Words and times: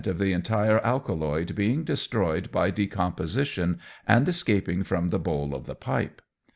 of 0.07 0.17
the 0.17 0.33
entire 0.33 0.79
alkaloid 0.83 1.53
being 1.53 1.83
destroyed 1.83 2.51
by 2.51 2.71
decomposition, 2.71 3.79
and 4.07 4.27
escaping 4.27 4.83
from 4.83 5.09
the 5.09 5.19
bowl 5.19 5.53
of 5.53 5.67
the 5.67 5.75
pipe. 5.75 6.23